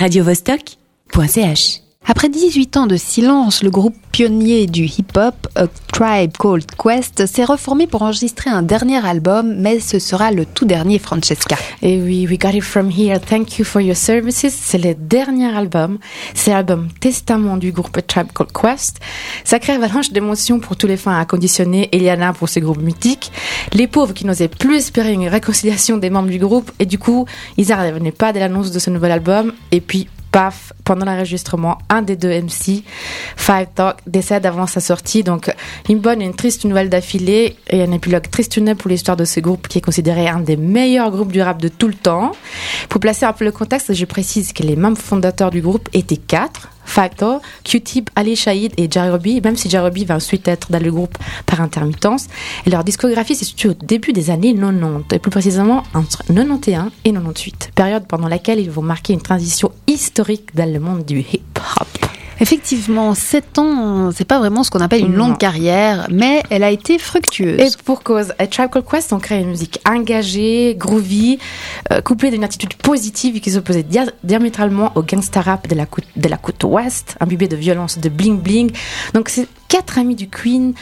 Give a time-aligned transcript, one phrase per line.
[0.00, 7.24] radiovostok.ch Après 18 ans de silence, le groupe pionnier du hip-hop, A Tribe Called Quest,
[7.24, 11.56] s'est reformé pour enregistrer un dernier album, mais ce sera le tout dernier Francesca.
[11.80, 15.46] Et oui, We Got It From Here, Thank You For Your Services, c'est le dernier
[15.56, 15.98] album.
[16.34, 19.00] C'est l'album testament du groupe A Tribe Called Quest.
[19.42, 23.32] Sacrée avalanche d'émotions pour tous les fans à conditionner, Eliana pour ses groupes mythiques,
[23.72, 27.24] les pauvres qui n'osaient plus espérer une réconciliation des membres du groupe, et du coup,
[27.56, 32.02] ils n'arrivaient pas de l'annonce de ce nouvel album, et puis paf, pendant l'enregistrement, un
[32.02, 32.82] des deux MC,
[33.36, 35.22] Five Talk, décède avant sa sortie.
[35.22, 35.48] Donc,
[35.88, 39.38] une bonne et une triste nouvelle d'affilée et un épilogue triste pour l'histoire de ce
[39.38, 42.32] groupe qui est considéré un des meilleurs groupes du rap de tout le temps.
[42.88, 46.16] Pour placer un peu le contexte, je précise que les membres fondateurs du groupe étaient
[46.16, 46.68] quatre.
[46.84, 51.16] Factor, Q-Tip, Ali Shahid et Jarobi, même si Jarobi va ensuite être dans le groupe
[51.46, 52.26] par intermittence.
[52.66, 56.90] Et leur discographie s'est située au début des années 90, et plus précisément entre 91
[57.04, 61.20] et 98, période pendant laquelle ils vont marquer une transition historique dans le monde du
[61.20, 61.88] hip-hop.
[62.40, 66.70] Effectivement, 7 ans, c'est pas vraiment ce qu'on appelle une longue carrière, mais elle a
[66.70, 67.60] été fructueuse.
[67.60, 71.38] Et pour cause, A Tribe Called Quest ont créé une musique engagée, groovy,
[71.92, 73.86] euh, couplée d'une attitude positive qui s'opposait
[74.24, 78.08] diamétralement au gangsta rap de la côte, de la côte ouest, imbibé de violence, de
[78.08, 78.72] bling bling.
[79.14, 80.74] Donc c'est quatre amis du Queen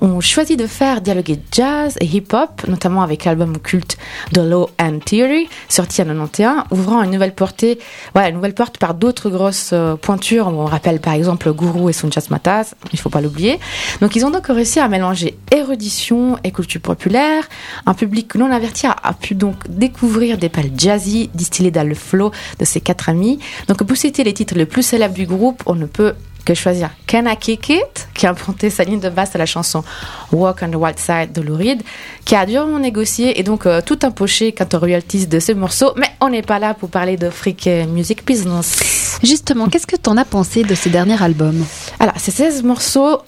[0.00, 3.96] ont choisi de faire dialoguer jazz et hip-hop, notamment avec l'album culte
[4.32, 7.78] The Law and Theory, sorti en 91, ouvrant une nouvelle portée,
[8.14, 10.48] une nouvelle porte par d'autres grosses euh, pointures.
[10.48, 13.58] On rappelle par exemple Guru et son matas, il faut pas l'oublier.
[14.00, 17.48] Donc ils ont donc réussi à mélanger érudition et culture populaire.
[17.86, 21.94] Un public non averti a, a pu donc découvrir des pales jazzy distillées dans le
[21.94, 23.38] flow de ces quatre amis.
[23.68, 26.14] Donc pour citer les titres les plus célèbres du groupe, on ne peut
[26.48, 29.44] que choisir Can I Kick It, qui a emprunté sa ligne de basse à la
[29.44, 29.84] chanson
[30.32, 31.82] Walk on the Wild Side de Lou Reed,
[32.24, 35.92] qui a durement négocié et donc euh, tout empoché quant aux royalties de ce morceau.
[35.96, 39.18] Mais on n'est pas là pour parler de freak music business.
[39.22, 41.64] Justement, qu'est-ce que tu en as pensé de ce dernier album?
[42.00, 43.18] Alors, ces 16 morceaux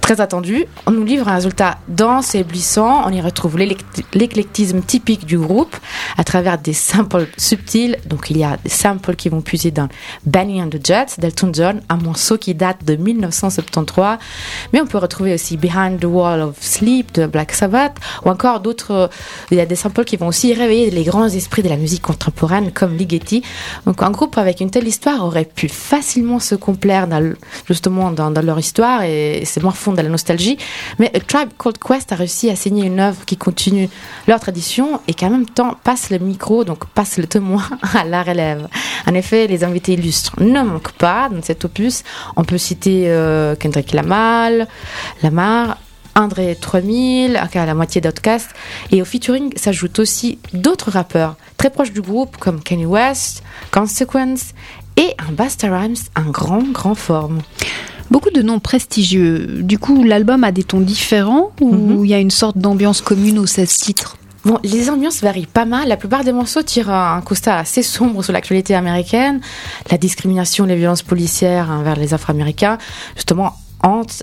[0.00, 0.66] très attendu.
[0.86, 3.02] On nous livre un résultat dense et éblouissant.
[3.06, 5.76] On y retrouve l'éclectisme typique du groupe
[6.16, 7.96] à travers des samples subtils.
[8.06, 9.88] Donc il y a des samples qui vont puiser dans
[10.24, 14.18] Benny and the Jets d'Elton John, un morceau qui date de 1973.
[14.72, 19.10] Mais on peut retrouver aussi Behind the Wall of De Black Sabbath ou encore d'autres.
[19.50, 22.02] Il y a des samples qui vont aussi réveiller les grands esprits de la musique
[22.02, 23.42] contemporaine comme Ligeti.
[23.84, 27.34] Donc un groupe avec une telle histoire aurait pu facilement se complaire dans,
[27.66, 30.56] justement dans, leur histoire et c'est moins fond de la nostalgie.
[30.98, 33.88] Mais A Tribe Called Quest a réussi à signer une œuvre qui continue
[34.26, 37.64] leur tradition et qui en même temps passe le micro, donc passe le témoin
[37.94, 38.68] à la relève.
[39.06, 42.04] En effet, les invités illustres ne manquent pas dans cet opus.
[42.36, 44.66] On peut citer euh, Kendrick Lamar,
[46.18, 48.50] André 3000, à la moitié d'Outcast.
[48.90, 54.52] Et au featuring s'ajoutent aussi d'autres rappeurs très proches du groupe comme Kanye West, Consequence
[54.96, 57.38] et un Busta Rhymes en grand, grand forme.
[58.10, 59.62] Beaucoup de noms prestigieux.
[59.62, 62.04] Du coup, l'album a des tons différents ou Mhm.
[62.04, 64.16] il y a une sorte d'ambiance commune aux 16 titres?
[64.44, 65.88] Bon, les ambiances varient pas mal.
[65.88, 69.40] La plupart des morceaux tirent un constat assez sombre sur l'actualité américaine,
[69.90, 72.78] la discrimination, les violences policières envers les Afro-Américains.
[73.14, 73.52] Justement,
[73.82, 74.16] entre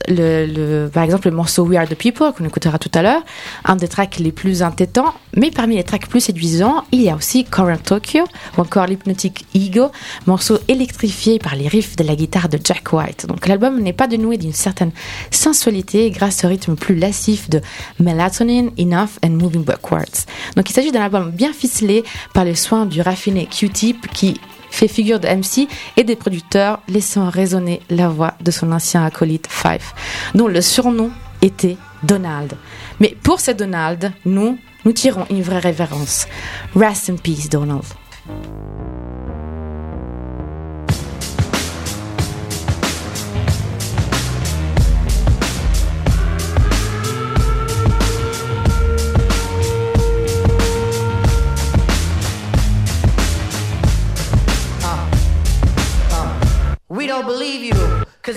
[0.89, 3.21] par exemple, le morceau We Are the People qu'on écoutera tout à l'heure,
[3.63, 5.13] un des tracks les plus entêtants.
[5.35, 8.23] Mais parmi les tracks plus séduisants, il y a aussi Current Tokyo
[8.57, 9.91] ou encore l'hypnotique Ego,
[10.27, 13.25] morceau électrifié par les riffs de la guitare de Jack White.
[13.27, 14.91] Donc l'album n'est pas dénoué d'une certaine
[15.31, 17.61] sensualité grâce au rythme plus lascif de
[17.99, 20.25] Melatonin, Enough and Moving Backwards.
[20.55, 24.39] Donc il s'agit d'un album bien ficelé par les soins du raffiné Q-Tip qui
[24.75, 29.47] fait figure de MC et des producteurs laissant résonner la voix de son ancien acolyte
[29.49, 29.93] Fife,
[30.35, 32.53] dont le surnom était Donald.
[32.99, 36.27] Mais pour ce Donald, nous, nous tirons une vraie révérence.
[36.75, 37.83] Rest in peace, Donald.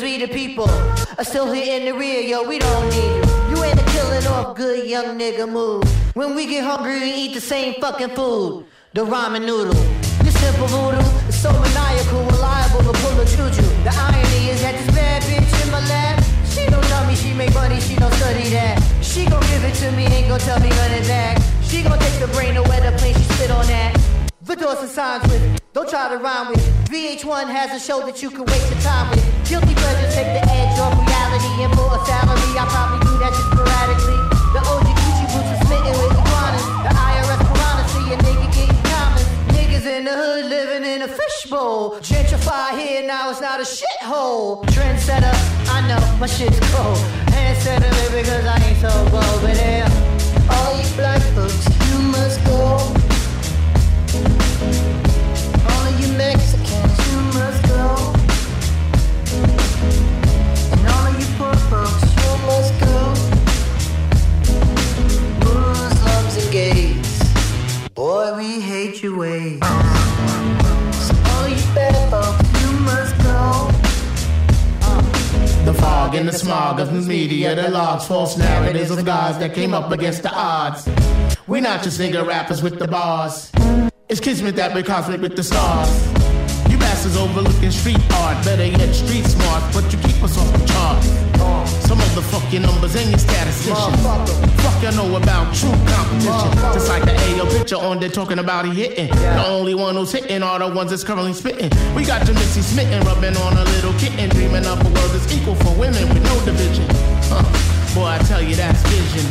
[0.09, 0.71] We the people
[1.19, 3.25] are still here in the rear, yo, we don't need you.
[3.51, 5.85] You ain't a killing off good young nigga move.
[6.15, 8.65] When we get hungry, we eat the same fucking food.
[8.95, 9.81] The ramen noodle.
[10.25, 13.67] Your simple voodoo is so maniacal, reliable to pull a juju.
[13.87, 17.35] The irony is that this bad bitch in my lap, she don't tell me she
[17.35, 18.77] make money, she don't study that.
[19.03, 21.35] She gon' give it to me, ain't gon' tell me of that.
[21.69, 23.93] She gon' take the brain where the plane, she spit on that.
[24.41, 25.61] Vidors and signs with, it.
[25.75, 26.65] don't try to rhyme with.
[26.67, 26.91] it.
[26.91, 29.38] VH1 has a show that you can waste your time with.
[29.49, 33.33] Guilty pleasure take the edge off reality and for a salary, I probably do that
[33.33, 34.21] just sporadically.
[34.53, 36.67] The OG Gucci boots are smitten with iguanas.
[36.85, 39.25] The IRS piranha see a nigga getting common.
[39.57, 41.97] Niggas in the hood living in a fishbowl.
[42.05, 44.67] Gentrify here, now it's not a shithole.
[44.69, 45.33] Trendsetter,
[45.73, 47.01] I know my shit's cold.
[47.33, 49.41] Handsetter, baby, cause I ain't so bold.
[49.41, 49.89] But yeah,
[50.53, 51.68] all you black folks,
[69.19, 69.31] So all
[71.49, 73.67] you bad folks, you must go.
[75.65, 79.55] The fog and the smog of the media, the logs, false narratives of gods that
[79.55, 80.89] came up against the odds.
[81.49, 83.51] We're not just nigga rappers with the bars.
[84.09, 85.91] It's kismet that we're cosmic with the stars.
[86.71, 90.38] You bastards overlooking street art, better yet street smart, but you keep us
[92.95, 94.03] your statisticians.
[94.63, 96.53] Fuck you know about true competition.
[96.73, 99.09] Just like the AO picture on there talking about he hitting.
[99.09, 101.71] The only one who's hitting are the ones that's currently spitting.
[101.95, 105.31] We got your Missy smitten, rubbing on a little kitten, dreaming up a world that's
[105.33, 106.87] equal for women with no division.
[107.29, 107.45] Huh.
[107.95, 109.27] Boy, I tell you that's vision.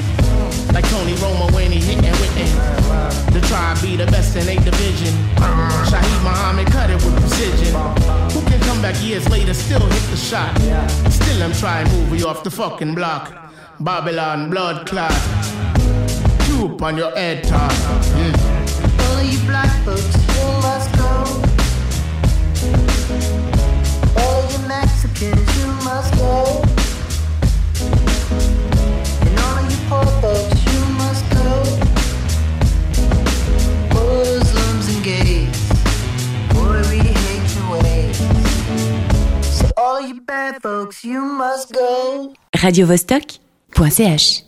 [0.74, 3.34] Like Tony Romo when he hitting witten.
[3.34, 5.14] The tribe be the best in eight division.
[5.90, 7.74] Shaheed Muhammad cut it with precision.
[8.32, 10.56] Who can come back years later, still hit the shot?
[11.12, 13.47] Still I'm trying to move you off the fucking block.
[13.80, 15.12] Babylon blood clot.
[16.46, 17.72] Troop on your head top.
[18.18, 18.34] Yeah.
[19.02, 21.10] All of you black folks, you must go.
[24.18, 26.62] All of you Mexicans, you must go.
[29.22, 31.48] And all of you poor folks, you must go.
[33.94, 35.70] Muslims and gays,
[36.52, 38.18] boy, we hate your ways.
[39.46, 42.34] So all of you bad folks, you must go.
[43.78, 44.47] radiovostok.ch